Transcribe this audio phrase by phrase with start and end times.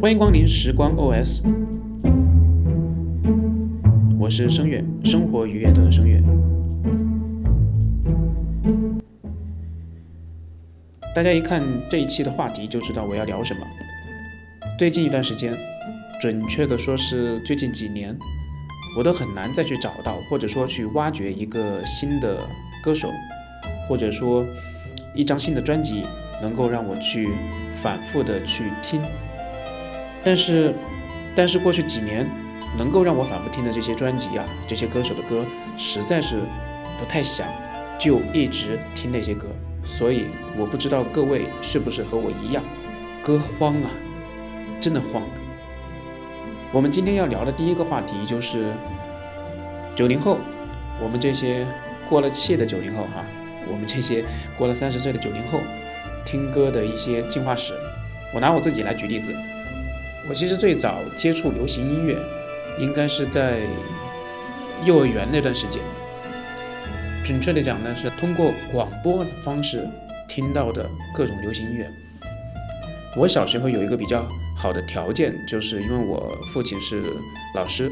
[0.00, 1.40] 欢迎光临时光 OS，
[4.16, 6.22] 我是声乐，生活愉悦的声乐。
[11.12, 13.60] 大家一看这一期的话题就知道我要聊什么。
[14.78, 15.52] 最近一段时间，
[16.20, 18.16] 准确的说是最近几年，
[18.96, 22.38] 我都很难再去找到或者说去挖掘一个新的
[22.84, 23.10] 歌手，
[23.88, 24.46] 或者说
[25.12, 26.04] 一张新的专辑，
[26.40, 27.30] 能够让我去
[27.82, 29.02] 反复的去听。
[30.28, 30.74] 但是，
[31.34, 32.28] 但是过去几年
[32.76, 35.42] 能够让我反复听的这些专辑啊，这些歌手的歌，
[35.74, 36.40] 实在是
[36.98, 37.48] 不太想
[37.98, 39.46] 就一直听那些歌。
[39.86, 40.26] 所以
[40.58, 42.62] 我不知道各位是不是和我一样，
[43.22, 43.88] 歌荒啊，
[44.78, 45.22] 真的荒。
[46.72, 48.74] 我们今天要聊的第一个话题就是
[49.96, 50.36] 九零后，
[51.02, 51.66] 我们这些
[52.06, 53.24] 过了气的九零后哈，
[53.66, 54.22] 我们这些
[54.58, 55.60] 过了三十岁的九零后，
[56.26, 57.72] 听歌的一些进化史。
[58.34, 59.34] 我拿我自己来举例子。
[60.28, 62.18] 我其实最早接触流行音乐，
[62.78, 63.60] 应该是在
[64.84, 65.80] 幼儿园那段时间。
[67.24, 69.88] 准确的讲呢，是通过广播方式
[70.28, 71.90] 听到的各种流行音乐。
[73.16, 77.02] 我小时候有一个比较好的条件，就是因为我父亲是
[77.54, 77.90] 老师，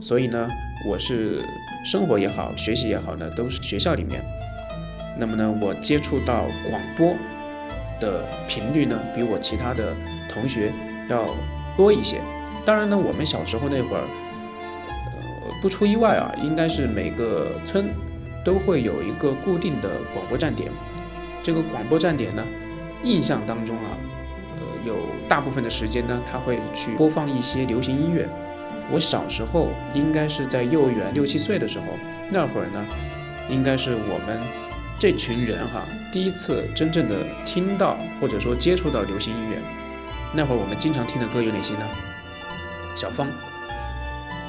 [0.00, 0.48] 所以呢，
[0.86, 1.42] 我是
[1.84, 4.22] 生活也好，学习也好呢，都是学校里面。
[5.18, 7.12] 那么呢，我接触到广播
[8.00, 9.92] 的频率呢，比我其他的
[10.28, 10.72] 同学。
[11.08, 11.26] 要
[11.76, 12.20] 多一些。
[12.64, 14.04] 当然呢，我们小时候那会儿，
[14.86, 17.88] 呃，不出意外啊，应该是每个村
[18.44, 20.70] 都会有一个固定的广播站点。
[21.42, 22.42] 这个广播站点呢，
[23.02, 23.90] 印象当中啊，
[24.56, 24.96] 呃，有
[25.28, 28.26] 大部分的时间呢，他会去播放一些流行音乐。
[28.90, 31.84] 我小时候应该是在幼儿园六七岁的时候，
[32.30, 32.84] 那会儿呢，
[33.50, 34.40] 应该是我们
[34.98, 39.83] 这群人哈，第一次真正的听到或者说接触到流行音乐。
[40.36, 41.86] 那会儿我们经常听的歌有哪些呢？
[42.96, 43.28] 小芳，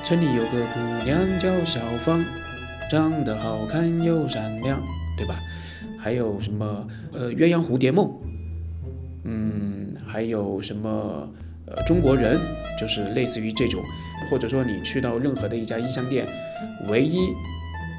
[0.04, 2.26] 村里有个姑娘叫小芳，
[2.90, 4.82] 长得好看又善良，
[5.16, 5.40] 对吧？
[6.00, 8.12] 还有什么呃鸳鸯蝴蝶梦，
[9.26, 11.30] 嗯，还有什么
[11.68, 12.40] 呃中国人，
[12.80, 13.84] 就是类似于这种，
[14.30, 16.28] 或者说你去到任何的一家音像店，
[16.88, 17.20] 唯一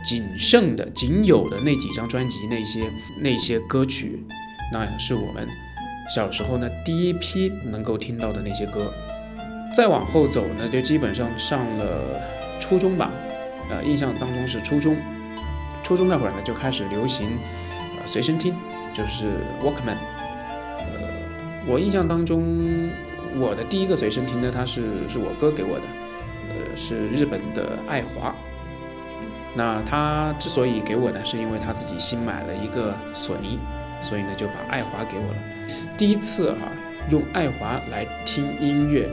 [0.04, 4.24] 仅剩的、仅有的那几张专辑，那些那些歌曲，
[4.72, 5.48] 那是我们。
[6.08, 8.92] 小时候呢，第一批能够听到的那些歌，
[9.74, 12.20] 再往后走呢，就基本上上了
[12.60, 13.10] 初中吧。
[13.68, 14.96] 呃，印象当中是初中，
[15.82, 17.26] 初中那会儿呢就开始流行
[17.98, 18.54] 呃随身听，
[18.94, 19.26] 就是
[19.60, 19.96] Walkman。
[20.78, 20.84] 呃，
[21.66, 22.88] 我印象当中，
[23.36, 25.84] 我的第一个随身听呢，它是是我哥给我的，
[26.48, 28.32] 呃，是日本的爱华。
[29.54, 33.58] 那他之所以给我呢，是因为他自己新买了一个索尼。
[34.02, 35.38] 所以呢，就把爱华给我了。
[35.96, 36.70] 第一次哈，
[37.10, 39.08] 用爱华来听音乐，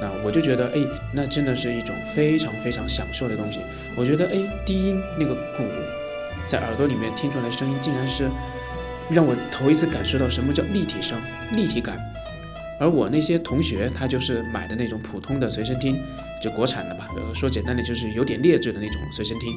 [0.00, 0.80] 那我就觉得，哎，
[1.12, 3.60] 那真的是一种非常非常享受的东西。
[3.96, 5.64] 我觉得，哎，低音那个鼓
[6.46, 8.28] 在耳朵里面听出来声音，竟然是
[9.08, 11.18] 让我头一次感受到什么叫立体声、
[11.52, 11.98] 立体感。
[12.78, 15.98] 而我那些同学，他就是买的那种普通的随身听，
[16.42, 19.50] 就国产的吧，呃，说简单的就是有点劣质的那种随身听，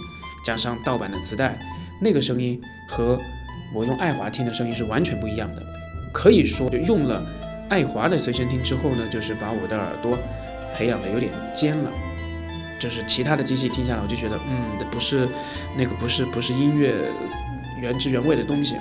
[0.46, 1.59] 加上盗版的磁带，
[2.00, 3.19] 那个声音和。
[3.74, 5.62] 我用爱华听的声音是完全不一样的，
[6.12, 7.24] 可以说用了
[7.69, 10.18] 爱华的随身听之后呢，就是把我的耳朵
[10.75, 11.91] 培养的有点尖了，
[12.80, 15.28] 就是其他的机器听下来，我就觉得，嗯，不是
[15.78, 16.96] 那个不是不是音乐
[17.80, 18.75] 原汁原味的东西。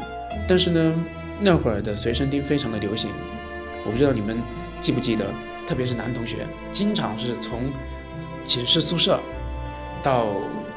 [0.48, 0.94] 但是呢，
[1.40, 3.10] 那会儿的随身听非常的流行，
[3.84, 4.38] 我不知道你们
[4.80, 5.26] 记不记得，
[5.66, 7.70] 特别是男同学，经常是从
[8.44, 9.20] 寝室宿舍
[10.02, 10.28] 到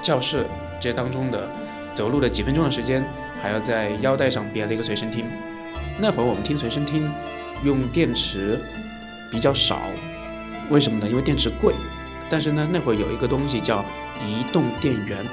[0.02, 0.46] 教室
[0.82, 1.50] 这当中的
[1.96, 3.06] 走路的几分钟的时间。
[3.42, 5.26] 还要在腰带上别了一个随身听。
[6.00, 7.10] 那会儿我们听随身听，
[7.64, 8.60] 用电池
[9.32, 9.82] 比较少，
[10.70, 11.10] 为什么呢？
[11.10, 11.74] 因为电池贵。
[12.30, 13.84] 但是呢，那会儿有一个东西叫
[14.26, 15.26] 移动电源，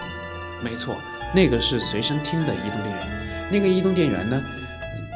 [0.65, 0.97] 没错，
[1.33, 3.51] 那个是随身听的移动电源。
[3.53, 4.43] 那个移动电源呢，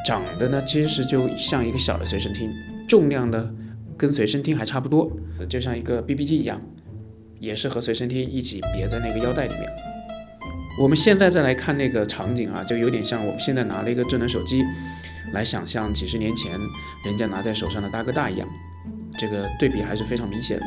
[0.05, 2.49] 长得呢其实就像一个小的随身听，
[2.87, 3.49] 重量呢
[3.97, 5.11] 跟随身听还差不多，
[5.49, 6.61] 就像一个 BB 机一样，
[7.37, 9.69] 也是和随身听一起别在那个腰带里面。
[10.79, 14.63] 我们现在再来看那个场景啊，就有点像我们现在拿了一个智能手机，
[15.31, 16.51] 来想象几十年前
[17.05, 18.47] 人家拿在手上的大哥大一样，
[19.17, 20.65] 这个对比还是非常明显的。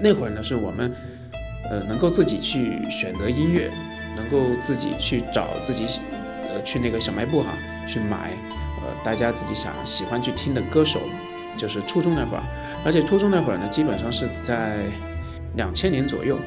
[0.00, 0.94] 那会儿呢，是我们
[1.68, 3.72] 呃能够自己去选择音乐，
[4.16, 5.84] 能够自己去找自己
[6.48, 7.54] 呃去那个小卖部哈
[7.88, 8.30] 去买
[8.82, 11.00] 呃大家自己想喜欢去听的歌手，
[11.56, 12.42] 就是初中那会儿，
[12.84, 14.76] 而且初中那会儿呢，基本上是在
[15.56, 16.38] 两千年左右，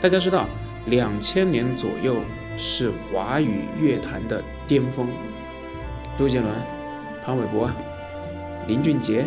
[0.00, 0.46] 大家知道。
[0.90, 2.16] 两千年左右
[2.58, 5.06] 是华语乐坛的巅峰，
[6.18, 6.52] 周杰伦、
[7.24, 7.70] 潘玮柏、
[8.66, 9.24] 林俊杰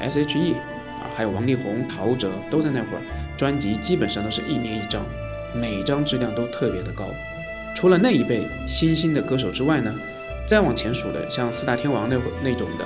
[0.00, 0.54] ，S.H.E
[1.00, 3.02] 啊，还有王力宏、陶喆都在那会儿，
[3.36, 5.00] 专辑基本上都是一年一张，
[5.54, 7.04] 每张质量都特别的高。
[7.76, 9.94] 除了那一辈新兴的歌手之外呢，
[10.48, 12.84] 再往前数的，像四大天王那会那种的，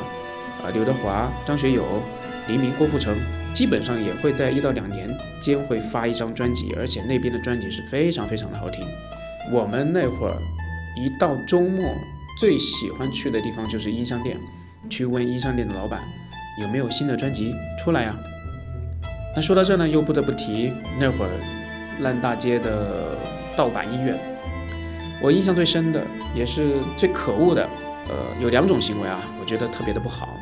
[0.62, 2.02] 啊，刘德华、张学友、
[2.46, 3.16] 黎明、郭富城，
[3.52, 5.08] 基本上也会在一到两年
[5.40, 8.84] 间会发一张专辑，而且那边的专辑是非常非常的好听。
[9.50, 10.36] 我们那会儿
[10.96, 11.94] 一到周末，
[12.40, 14.36] 最喜欢去的地方就是音像店，
[14.88, 16.02] 去问音像店的老板。
[16.60, 18.14] 有没有新的专辑出来呀？
[19.34, 20.70] 那说到这呢，又不得不提
[21.00, 21.30] 那会儿
[22.00, 23.16] 烂大街的
[23.56, 24.14] 盗版音乐。
[25.22, 26.04] 我印象最深的，
[26.34, 27.66] 也是最可恶的，
[28.08, 30.36] 呃，有两种行为啊，我觉得特别的不好。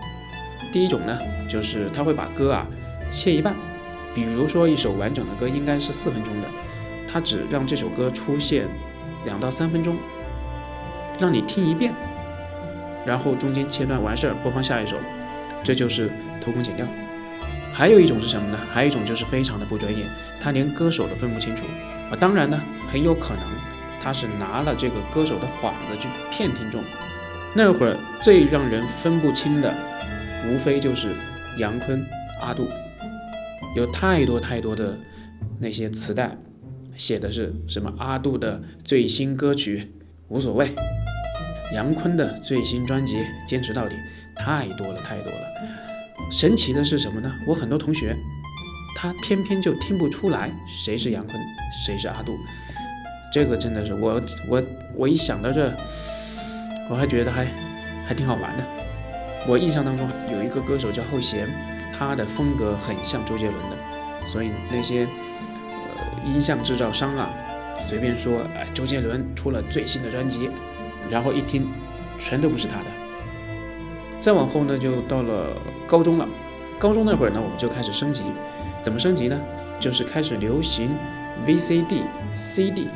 [0.73, 1.17] 第一种呢，
[1.49, 2.67] 就是他会把歌啊
[3.11, 3.55] 切一半，
[4.15, 6.49] 比如说一首完整的歌应该是四分钟的，
[7.07, 8.69] 他只让这首歌出现
[9.25, 9.97] 两到三分钟，
[11.19, 11.93] 让你听一遍，
[13.05, 14.97] 然后中间切断完事儿，播放下一首。
[15.62, 16.11] 这就是
[16.41, 16.87] 偷工减料，
[17.71, 18.59] 还有一种是什么呢？
[18.73, 20.07] 还有一种就是非常的不专业，
[20.41, 21.67] 他连歌手都分不清楚
[22.11, 22.17] 啊。
[22.19, 22.59] 当然呢，
[22.91, 23.45] 很有可能
[24.03, 26.83] 他是拿了这个歌手的幌子去骗听众。
[27.55, 29.75] 那会儿最让人分不清的，
[30.49, 31.15] 无非就是
[31.59, 32.03] 杨坤、
[32.41, 32.71] 阿杜，
[33.75, 34.99] 有太多太多的
[35.59, 36.37] 那些磁带，
[36.97, 39.93] 写的是什么阿杜的最新歌曲
[40.29, 40.71] 无所谓，
[41.73, 43.95] 杨坤的最新专辑坚持到底。
[44.43, 45.41] 太多了，太多了。
[46.31, 47.31] 神奇的是什么呢？
[47.47, 48.17] 我很多同学，
[48.97, 51.39] 他偏偏就听不出来谁是杨坤，
[51.85, 52.39] 谁是阿杜。
[53.31, 54.63] 这个真的是我，我，
[54.97, 55.71] 我一想到这，
[56.89, 57.45] 我还觉得还
[58.07, 58.65] 还挺好玩的。
[59.47, 61.47] 我印象当中有一个歌手叫后弦，
[62.00, 63.76] 他的风格很像周杰伦的，
[64.26, 65.06] 所以那些
[65.69, 67.29] 呃音像制造商啊，
[67.79, 70.49] 随便说哎周杰伦出了最新的专辑，
[71.11, 71.69] 然后一听，
[72.19, 72.87] 全都不是他的。
[74.19, 75.55] 再往后呢，就到了
[75.87, 76.26] 高中了。
[76.79, 78.23] 高中那会儿呢，我们就开始升级。
[78.82, 79.38] 怎么升级呢？
[79.79, 80.97] 就是开始流行
[81.47, 82.02] VCD、
[82.32, 82.88] CD，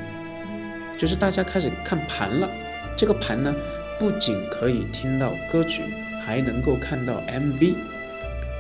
[0.97, 2.49] 就是大家开始看盘了。
[2.97, 3.55] 这个盘呢，
[4.01, 5.83] 不仅可以听到歌曲，
[6.25, 7.75] 还能够看到 MV。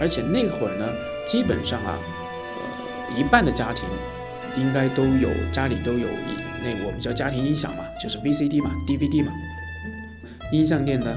[0.00, 0.86] 而且那会儿呢，
[1.26, 1.98] 基本上啊，
[2.56, 3.84] 呃，一半的家庭
[4.56, 9.32] 应该都有家里都有一那我们叫家庭音响嘛，就是 VCD 嘛、DVD 嘛。
[10.52, 11.16] 音像店呢。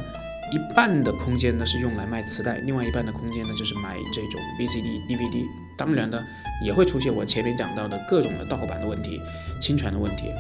[0.50, 5.46] 一半的空间呢是用来卖磁带，另外一半的空间呢就是买这种 VCD、DVD。
[5.76, 6.24] 当然呢，
[6.64, 9.22] 也会出现我前面讲到的各种的盗版的问题、
[9.60, 10.32] 侵权的问题，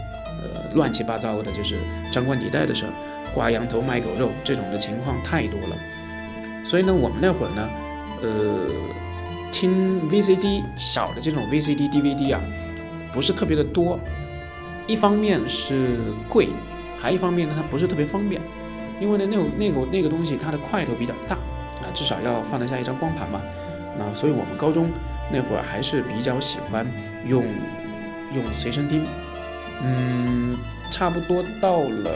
[0.41, 1.75] 呃，乱七八糟的，就是
[2.09, 2.93] 张冠李戴的事儿，
[3.35, 5.75] 挂羊头卖狗肉这种的情况太多了。
[6.63, 7.69] 所以呢，我们那会儿呢，
[8.21, 8.67] 呃，
[9.51, 12.41] 听 VCD 小的这种 VCD、DVD 啊，
[13.11, 13.99] 不是特别的多。
[14.85, 15.97] 一方面是
[16.29, 16.49] 贵，
[16.99, 18.41] 还一方面呢，它不是特别方便。
[18.99, 23.41] 因为呢，那种那个那个东西，它的块头比较大啊，至少要放得下一张光盘嘛。
[23.99, 24.89] 那所以我们高中
[25.31, 26.85] 那会儿还是比较喜欢
[27.27, 27.43] 用
[28.33, 29.05] 用随身听。
[29.83, 30.57] 嗯，
[30.89, 32.11] 差不多到了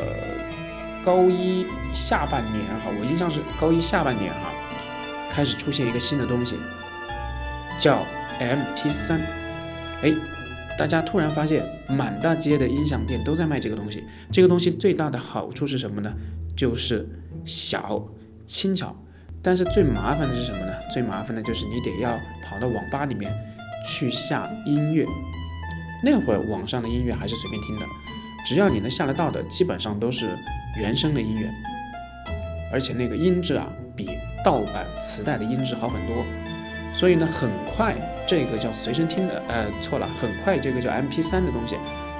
[1.03, 4.50] 高一下半年哈，我印象是高一下半年哈，
[5.31, 6.55] 开始出现一个新的东西，
[7.79, 8.05] 叫
[8.39, 9.19] MP3。
[10.03, 10.13] 哎，
[10.77, 14.03] 大家突然发现满大街的音响店都在卖这个东西。
[14.31, 16.13] 这个东西最大的好处是什么呢？
[16.55, 17.07] 就是
[17.45, 18.05] 小
[18.45, 18.95] 轻巧，
[19.41, 20.73] 但是最麻烦的是什么呢？
[20.91, 23.31] 最麻烦的就是你得要跑到网吧里面
[23.87, 25.05] 去下音乐。
[26.03, 27.85] 那会儿网上的音乐还是随便听的，
[28.45, 30.35] 只要你能下得到的，基本上都是
[30.75, 31.47] 原声的音乐，
[32.73, 34.09] 而且那个音质啊，比
[34.43, 36.25] 盗版磁带的音质好很多。
[36.93, 37.95] 所以呢，很快
[38.27, 41.77] 这个叫随身听的，呃，错了，很快这个叫 MP3 的东西，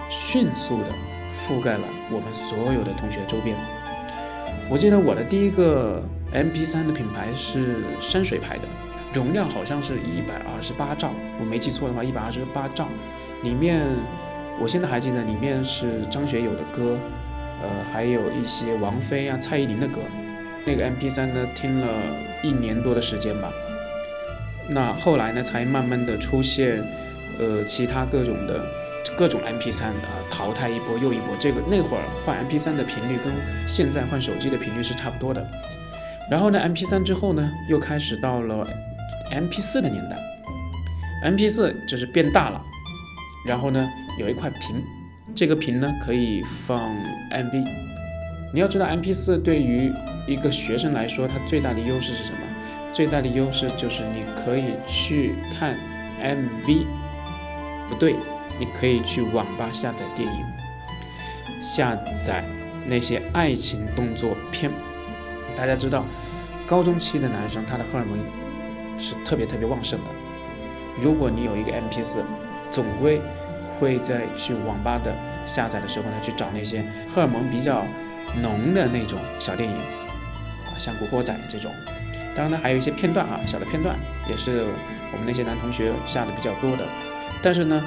[0.09, 0.85] 迅速的
[1.29, 3.57] 覆盖了我们所有的同学周边。
[4.69, 6.01] 我记得我的第一个
[6.33, 8.63] MP3 的品牌是山水牌的，
[9.13, 12.87] 容量好像是一百二十八兆，我没记错的话，一百二十八兆，
[13.43, 13.85] 里面
[14.57, 16.97] 我现在还记得里面是张学友的歌，
[17.61, 19.99] 呃，还有一些王菲啊、蔡依林的歌。
[20.65, 21.87] 那个 MP3 呢，听了
[22.43, 23.51] 一年多的时间吧。
[24.69, 26.83] 那后来呢，才慢慢的出现，
[27.39, 28.63] 呃，其他各种的。
[29.17, 31.35] 各种 MP3 啊，淘汰一波又一波。
[31.37, 33.33] 这个那会儿换 MP3 的频率跟
[33.67, 35.45] 现在换手机的频率是差不多的。
[36.29, 38.65] 然后呢，MP3 之后呢，又开始到了
[39.29, 40.17] MP4 的年代。
[41.29, 42.61] MP4 就是变大了，
[43.45, 43.87] 然后呢，
[44.17, 44.81] 有一块屏，
[45.35, 46.79] 这个屏呢可以放
[47.31, 47.65] MV。
[48.53, 49.91] 你要知道，MP4 对于
[50.27, 52.39] 一个学生来说，它最大的优势是什么？
[52.91, 55.77] 最大的优势就是你可以去看
[56.21, 56.85] MV。
[57.89, 58.15] 不对。
[58.59, 60.45] 你可以去网吧下载电影，
[61.63, 62.43] 下载
[62.85, 64.69] 那些爱情动作片。
[65.55, 66.05] 大家知道，
[66.67, 68.19] 高中期的男生他的荷尔蒙
[68.99, 70.05] 是特别特别旺盛的。
[71.01, 72.19] 如果你有一个 MP4，
[72.69, 73.19] 总归
[73.79, 75.15] 会在去网吧的
[75.47, 77.83] 下载的时候呢，去找那些荷尔蒙比较
[78.41, 81.71] 浓的那种小电影，啊，像《古惑仔》这种。
[82.35, 83.95] 当然呢，还有一些片段啊，小的片段
[84.29, 84.65] 也是
[85.11, 86.85] 我们那些男同学下的比较多的。
[87.43, 87.83] 但是呢，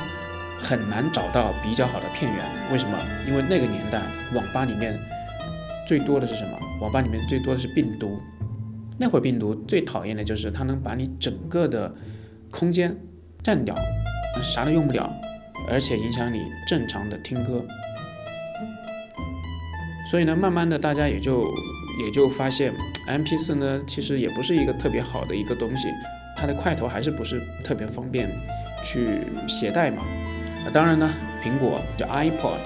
[0.60, 2.44] 很难找到比较好的片源。
[2.72, 2.98] 为什么？
[3.26, 4.02] 因为那个年代
[4.34, 4.98] 网吧里面
[5.86, 6.58] 最多的是什么？
[6.80, 8.20] 网吧里面最多的是病毒。
[8.98, 11.92] 那会儿病毒最讨厌的就是它能把你整个的
[12.50, 12.94] 空间
[13.42, 13.74] 占掉，
[14.42, 15.10] 啥都用不了，
[15.68, 17.64] 而且影响你正常的听歌。
[20.14, 21.44] 所以呢，慢慢的大家也就
[21.98, 22.72] 也就发现
[23.08, 25.88] ，MP4 呢其实也不是一个特别好的一个东西，
[26.36, 28.30] 它的块头还是不是特别方便
[28.84, 30.02] 去携带嘛。
[30.64, 32.58] 啊，当然呢，苹果叫 iPod，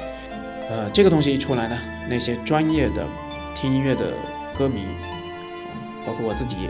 [0.69, 3.07] 呃，这个东西一出来呢，那些专业的
[3.55, 4.12] 听音乐的
[4.55, 4.83] 歌迷。
[6.05, 6.69] 包括我自己，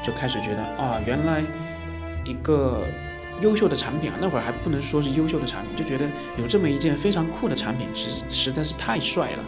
[0.00, 1.42] 就开始觉得啊，原来
[2.24, 2.86] 一个
[3.40, 9.44] 优秀的产品啊，那会儿还不能说是优秀的产品，就觉得有这么一件非常酷的产品，实实在是太帅了。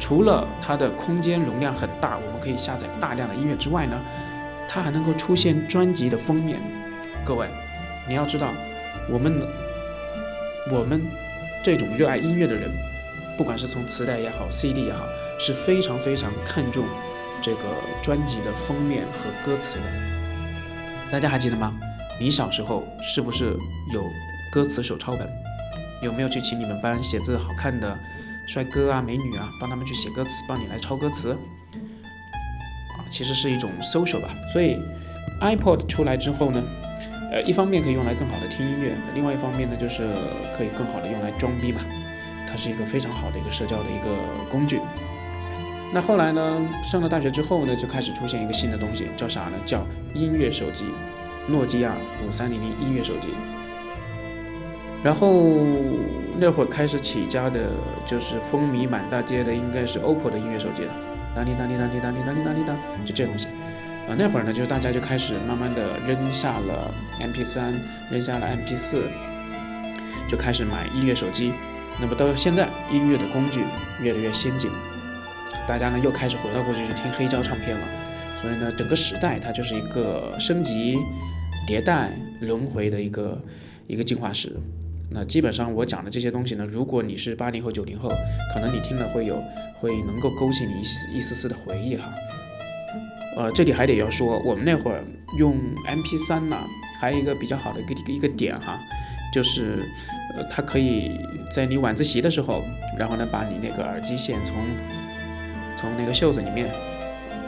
[0.00, 4.00] 除了它的空间容量很大，我们可以下载大量的音乐之外呢，
[4.66, 6.58] 它还能够出现专辑的封面。
[7.24, 7.46] 各位，
[8.08, 8.50] 你要知道，
[9.08, 9.32] 我们
[10.72, 11.02] 我们
[11.62, 12.70] 这种热爱音乐的人，
[13.36, 15.04] 不管是从磁带也好，CD 也好，
[15.38, 16.84] 是非常非常看重。
[17.42, 17.62] 这个
[18.02, 19.84] 专辑的封面和歌词的，
[21.10, 21.72] 大家还记得吗？
[22.18, 23.56] 你小时候是不是
[23.92, 24.04] 有
[24.52, 25.26] 歌词手抄本？
[26.02, 27.98] 有没有去请你们班写字好看的
[28.50, 31.30] 帅哥啊、美女啊，帮他们去写歌词，帮你来抄歌词？
[31.30, 34.28] 啊，其实是一种 social 吧。
[34.52, 34.76] 所以
[35.40, 36.60] iPod 出来之后呢，
[37.30, 40.02] 呃，一方面可以用来更好的听音乐，另外一方面呢，就是
[40.58, 41.80] 可以更好的用来装逼嘛。
[42.48, 44.16] 它是一个非常好的一个社交的一个
[44.50, 44.80] 工具。
[45.92, 46.68] 那后来呢？
[46.82, 49.58] 上了大学之后呢，就开始出现一个新的东西，叫啥呢？
[49.64, 50.86] 叫音乐手机，
[51.46, 51.94] 诺基亚
[52.26, 53.28] 五三零零音乐手机。
[55.02, 55.56] 然后
[56.38, 57.70] 那会儿开始起家的，
[58.04, 60.94] 就是风靡满大街的，应该是 OPPO 的音乐手机了。
[61.34, 63.46] 当滴当滴当滴当滴当滴当滴当，就这东西。
[64.08, 67.72] 啊，那会儿呢，就大家就开始慢慢的扔下了 MP3，
[68.10, 68.98] 扔下了 MP4，
[70.28, 71.52] 就开始买音乐手机。
[72.00, 73.60] 那么到现在，音乐的工具
[74.02, 74.70] 越来越先进。
[75.68, 77.86] 大家呢又开始回到过去去听黑胶唱片了，
[78.40, 80.98] 所以呢，整个时代它就是一个升级、
[81.68, 83.40] 迭代、轮回的一个
[83.86, 84.56] 一个进化史。
[85.12, 88.08] 那基本上我讲的这些东西呢，如果你是八零后、九零后，
[88.54, 89.42] 可能你听了会有
[89.80, 92.12] 会能够勾起你一丝一丝丝的回忆哈。
[93.36, 95.04] 呃，这里还得要说，我们那会儿
[95.38, 96.56] 用 MP3 呢，
[97.00, 98.78] 还有一个比较好的一个一个点哈，
[99.32, 99.82] 就是
[100.36, 101.18] 呃，它可以
[101.50, 102.62] 在你晚自习的时候，
[102.96, 104.56] 然后呢，把你那个耳机线从
[105.76, 106.68] 从那个袖子里面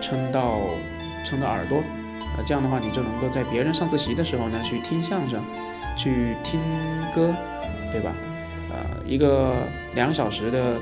[0.01, 0.61] 撑到
[1.25, 1.79] 撑到耳朵，
[2.37, 5.43] 呃，这样的话你就能够在别人上自习的时候呢去听相声，
[5.97, 6.61] 去听
[7.15, 7.35] 歌，
[7.91, 8.13] 对吧？
[8.71, 10.81] 呃，一个两小时的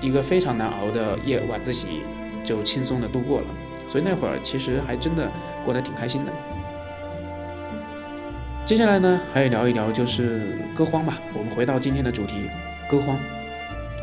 [0.00, 2.02] 一个非常难熬的夜晚自习
[2.44, 3.46] 就轻松的度过了，
[3.88, 5.30] 所以那会儿其实还真的
[5.64, 6.32] 过得挺开心的。
[8.64, 11.18] 接下来呢，还要聊一聊就是歌荒吧。
[11.34, 12.48] 我们回到今天的主题，
[12.88, 13.18] 歌荒。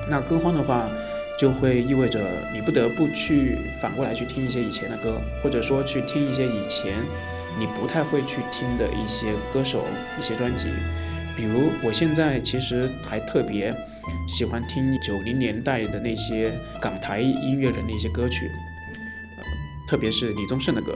[0.09, 0.87] 那歌荒的话。
[1.37, 2.21] 就会意味着
[2.53, 6.93] 你不得不去反过来去听一些以前的歌，或者说去听一些以前
[7.57, 9.85] 你不太会去听的一些歌手、
[10.19, 10.69] 一些专辑。
[11.35, 13.73] 比如我现在其实还特别
[14.27, 18.49] 喜欢听九零年代的那些港台音乐人的一些歌曲，
[19.37, 19.43] 呃，
[19.87, 20.95] 特别是李宗盛的歌。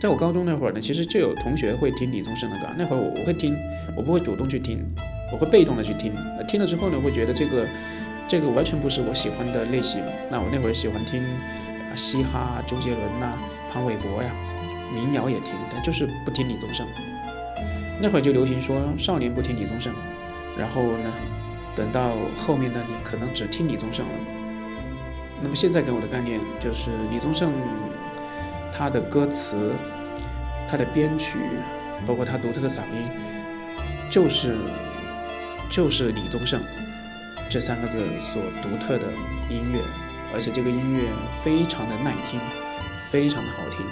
[0.00, 3.56] 在我高中那会儿呢，其实就有同学会听李宗盛的歌，那会儿我我会听，
[3.96, 4.84] 我不会主动去听，
[5.32, 6.12] 我会被动的去听。
[6.46, 7.66] 听了之后呢，会觉得这个。
[8.28, 10.02] 这个完全不是我喜欢的类型。
[10.28, 13.38] 那我那会儿喜欢听啊嘻哈，周杰伦呐，
[13.72, 14.34] 潘玮柏呀，
[14.92, 16.86] 民谣也听，但就是不听李宗盛。
[18.00, 19.92] 那会儿就流行说少年不听李宗盛，
[20.56, 21.12] 然后呢，
[21.74, 24.12] 等到后面呢，你可能只听李宗盛了。
[25.42, 27.52] 那么现在给我的概念就是李宗盛，
[28.72, 29.72] 他的歌词，
[30.68, 31.38] 他的编曲，
[32.06, 33.08] 包括他独特的嗓音，
[34.10, 34.56] 就是
[35.70, 36.60] 就是李宗盛。
[37.48, 39.04] 这三个字所独特的
[39.48, 39.80] 音乐，
[40.34, 41.02] 而且这个音乐
[41.42, 42.40] 非常的耐听，
[43.10, 43.86] 非常的好听，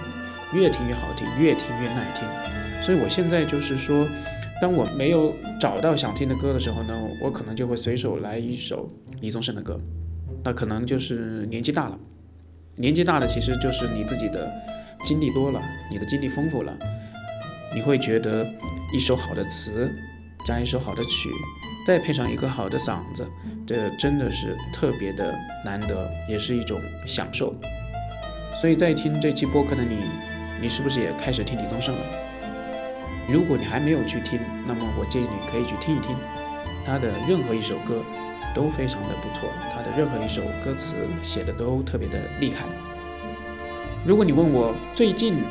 [0.55, 2.27] 越听越好听，越听越耐听。
[2.83, 4.07] 所以我现在就是说，
[4.61, 8.89] 当我没有找到想听的歌的时候呢，我可能就会随手来一首
[9.21, 9.81] 李宗盛的歌。
[10.45, 11.99] 那可能就是年纪大了，
[12.77, 14.51] 年纪大了其实就是你自己的
[15.03, 16.73] 经历多了，你的经历丰富了，
[17.75, 18.47] 你会觉得
[18.93, 19.91] 一首好的词
[20.47, 21.31] 加一首好的曲。
[21.87, 23.29] 再配上一个好的嗓子，
[23.67, 25.35] 这真的是特别的
[25.67, 27.55] 难得，也是一种享受。
[28.59, 29.99] 所以在听这期播客的你，
[30.61, 32.05] 你是不是也开始听李宗盛了？
[33.29, 36.15] 如果你还没有去听，那么我建议你可以去听一听
[36.85, 38.03] 他的任何一首歌，
[38.55, 39.49] 都非常的不错。
[39.75, 42.67] 他的任何一首歌词写的都特别的厉害。
[44.07, 45.43] 如果你问我最近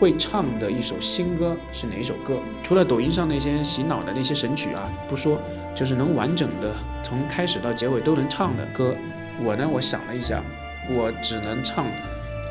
[0.00, 5.38] 会唱的一首新歌是哪一首歌，除了抖音上那些洗脑的那些神曲啊不说，
[5.74, 8.94] 就是能完整的从开始到结尾都能唱的歌，
[9.42, 10.42] 我呢我想了一下，
[10.90, 11.84] 我只能唱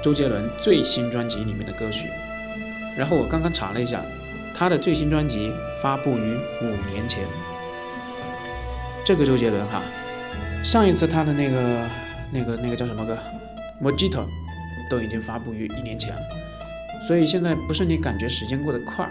[0.03, 2.09] 周杰伦最新专辑里面的歌曲。
[2.95, 4.01] 然后我刚刚查了一下。
[4.55, 7.23] 他的最新专辑发布于五年前。
[9.03, 9.81] 这个周杰伦哈，
[10.63, 11.89] 上一次他的那个、
[12.31, 13.17] 那个、那个叫什么歌，
[13.83, 14.09] 《Mojito》
[14.91, 16.21] 都已经发布于一年前了。
[17.07, 19.09] 所以现在不是你感觉时间过得快，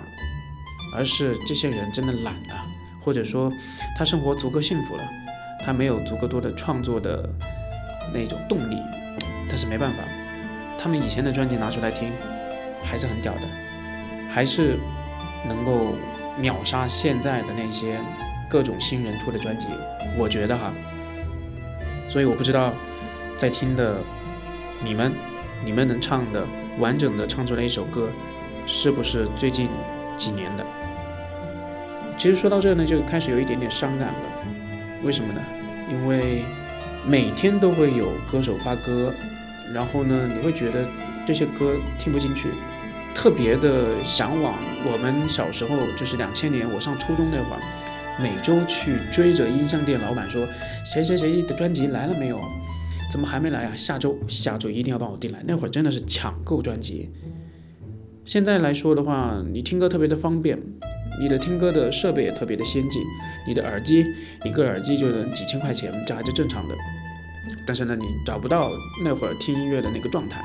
[0.95, 2.65] 而是这些人真的懒了，
[3.05, 3.53] 或者说
[3.99, 5.03] 他生活足够幸福了，
[5.59, 7.29] 他没有足够多的创作的
[8.15, 8.79] 那种动力。
[9.49, 9.99] 但是没办法，
[10.83, 12.11] 他们以前的专辑拿出来听，
[12.83, 13.43] 还是很屌的，
[14.31, 14.79] 还是。
[15.45, 15.97] 能够
[16.39, 17.99] 秒杀现在的那些
[18.49, 19.67] 各种新人出的专辑，
[20.17, 20.73] 我觉得哈，
[22.09, 22.73] 所以我不知道
[23.37, 23.97] 在听的
[24.85, 25.13] 你们，
[25.65, 26.47] 你们能唱的
[26.79, 28.09] 完整的唱出来一首歌，
[28.69, 29.69] 是不是最近
[30.17, 30.65] 几年的？
[32.17, 34.15] 其实说到这呢，就开始有一点点伤感了。
[35.03, 35.41] 为什么呢？
[35.91, 36.45] 因为
[37.05, 39.13] 每天都会有歌手发歌，
[39.73, 40.87] 然后呢，你会觉得
[41.27, 42.49] 这些歌听不进去。
[43.15, 44.55] 特别的向往，
[44.91, 47.61] 我们小时候就是两千年，我上初中那会儿，
[48.19, 50.49] 每周去追着音像店老板说，
[50.85, 52.41] 谁谁谁的专辑来了没有？
[53.11, 53.73] 怎么还没来啊？
[53.77, 55.43] 下周下周一定要帮我订来。
[55.47, 57.11] 那会儿真的是抢购专辑。
[58.25, 60.59] 现在来说的话，你听歌特别的方便，
[61.21, 63.03] 你的听歌的设备也特别的先进，
[63.47, 64.07] 你的耳机
[64.45, 66.75] 一个耳机就能几千块钱，这还是正常的。
[67.67, 68.71] 但是呢，你找不到
[69.05, 70.45] 那会儿听音乐的那个状态。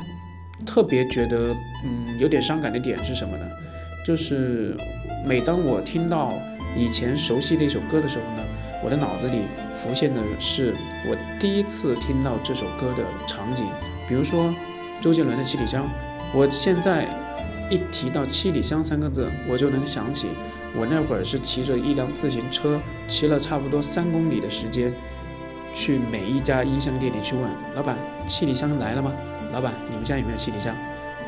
[0.65, 3.45] 特别觉得，嗯，有点伤感的点是什么呢？
[4.05, 4.75] 就是
[5.25, 6.33] 每当我听到
[6.75, 8.43] 以前熟悉的一首歌的时候呢，
[8.83, 9.41] 我的脑子里
[9.75, 10.73] 浮现的是
[11.07, 13.65] 我第一次听到这首歌的场景。
[14.07, 14.53] 比如说
[14.99, 15.83] 周杰伦的《七里香》，
[16.33, 17.05] 我现在
[17.69, 20.29] 一提到“七里香”三个字，我就能想起
[20.75, 24.93] 我那会儿是骑着一辆自行车，骑了差不多三公里的时间，
[25.73, 29.13] 去每一家音像店里去问老板：“七里香来了吗？”
[29.53, 30.75] 老板，你们家有没有七里香？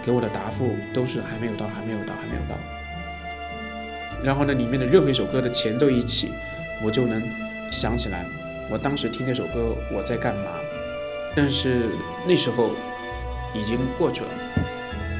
[0.02, 2.56] 给我的答复都是还没有到，还没有到，还没有到。
[4.23, 6.32] 然后呢，里面的任何一首歌的前奏一起，
[6.84, 7.21] 我就能
[7.71, 8.25] 想起来
[8.69, 10.52] 我当时听那首歌我在干嘛。
[11.36, 11.89] 但是
[12.28, 12.71] 那时候
[13.54, 14.28] 已经过去了。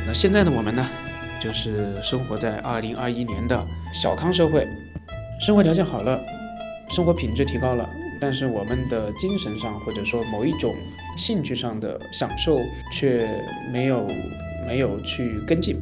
[0.08, 0.86] 那现在的我们呢，
[1.40, 4.68] 就是生活在二零二一年的小康社会，
[5.40, 6.20] 生活条件好了，
[6.90, 7.90] 生活品质提高了。
[8.22, 10.76] 但是我们的精神上，或者说某一种
[11.18, 12.60] 兴趣上的享受，
[12.92, 13.30] 却
[13.72, 14.06] 没有
[14.68, 15.78] 没有去跟进。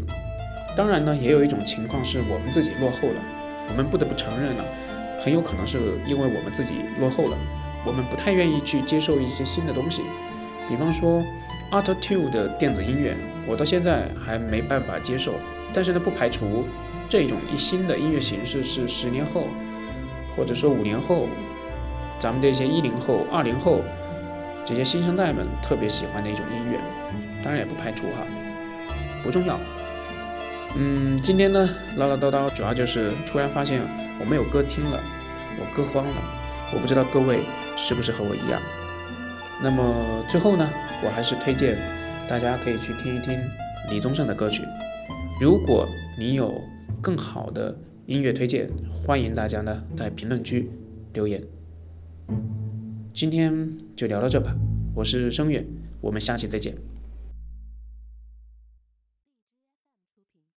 [0.76, 3.22] 当然呢，也有一种情况是我们自己落后了。
[3.70, 4.64] 我们不得不承认呢，
[5.20, 7.38] 很有可能是因为我们自己落后了，
[7.84, 10.04] 我们不太愿意去接受一些新的东西。
[10.70, 11.24] 比方说
[11.72, 13.16] ，Auto Tune 的电子音乐，
[13.48, 15.34] 我到现在还没办法接受。
[15.74, 16.66] 但是呢，不排除
[17.10, 19.48] 这种一新的音乐形式是十年后，
[20.36, 21.28] 或者说五年后。
[22.20, 23.82] 咱们这些一零后、二零后
[24.66, 26.80] 这些新生代们特别喜欢的一种音乐，
[27.42, 28.26] 当然也不排除哈，
[29.24, 29.60] 不重要。
[30.76, 33.82] 嗯，今天呢唠唠叨叨，主要就是突然发现
[34.20, 35.00] 我没有歌听了，
[35.60, 36.16] 我歌荒了。
[36.74, 37.40] 我不知道各位
[37.78, 38.62] 是不是和我一样。
[39.64, 40.70] 那么最后呢，
[41.04, 41.78] 我还是推荐
[42.28, 43.40] 大家可以去听一听
[43.90, 44.64] 李宗盛的歌曲。
[45.40, 45.88] 如果
[46.20, 46.62] 你有
[47.02, 47.74] 更好的
[48.06, 48.70] 音乐推荐，
[49.06, 50.70] 欢迎大家呢在评论区
[51.14, 51.42] 留言。
[53.14, 54.56] 今天就聊到这吧，
[54.94, 55.66] 我是声乐，
[56.02, 56.76] 我们下期再见。